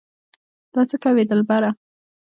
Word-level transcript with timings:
دا 0.73 0.81
څه 0.89 0.95
کوې 1.03 1.23
دلبره 1.29 1.69